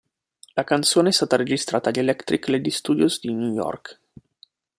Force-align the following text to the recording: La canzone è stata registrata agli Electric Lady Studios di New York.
La 0.55 0.63
canzone 0.63 1.09
è 1.09 1.11
stata 1.11 1.35
registrata 1.35 1.89
agli 1.89 1.99
Electric 1.99 2.47
Lady 2.47 2.71
Studios 2.71 3.19
di 3.19 3.31
New 3.31 3.53
York. 3.53 3.99